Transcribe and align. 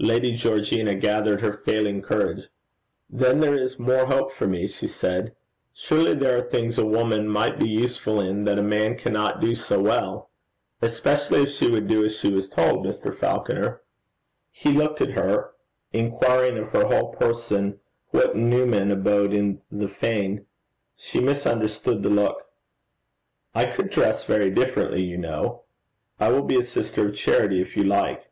Lady 0.00 0.36
Georgina 0.36 0.94
gathered 0.94 1.40
her 1.40 1.54
failing 1.54 2.02
courage. 2.02 2.48
'Then 3.08 3.40
there 3.40 3.54
is 3.54 3.76
the 3.76 3.82
more 3.82 4.04
hope 4.04 4.30
for 4.30 4.46
me,' 4.46 4.66
she 4.66 4.86
said. 4.86 5.34
'Surely 5.72 6.12
there 6.12 6.36
are 6.36 6.42
things 6.50 6.76
a 6.76 6.84
woman 6.84 7.26
might 7.26 7.58
be 7.58 7.66
useful 7.70 8.20
in 8.20 8.44
that 8.44 8.58
a 8.58 8.62
man 8.62 8.98
cannot 8.98 9.40
do 9.40 9.54
so 9.54 9.80
well 9.80 10.28
especially 10.82 11.40
if 11.40 11.48
she 11.48 11.70
would 11.70 11.88
do 11.88 12.04
as 12.04 12.14
she 12.14 12.28
was 12.30 12.50
told, 12.50 12.84
Mr. 12.84 13.14
Falconer?' 13.14 13.80
He 14.50 14.68
looked 14.72 15.00
at 15.00 15.12
her, 15.12 15.52
inquiring 15.90 16.58
of 16.58 16.68
her 16.72 16.84
whole 16.84 17.08
person 17.14 17.80
what 18.10 18.36
numen 18.36 18.90
abode 18.92 19.32
in 19.32 19.62
the 19.70 19.88
fane. 19.88 20.44
She 20.94 21.18
misunderstood 21.18 22.02
the 22.02 22.10
look. 22.10 22.44
'I 23.54 23.64
could 23.68 23.88
dress 23.88 24.24
very 24.24 24.50
differently, 24.50 25.00
you 25.00 25.16
know. 25.16 25.62
I 26.20 26.28
will 26.30 26.42
be 26.44 26.58
a 26.58 26.62
sister 26.62 27.08
of 27.08 27.14
charity, 27.14 27.62
if 27.62 27.74
you 27.74 27.84
like.' 27.84 28.30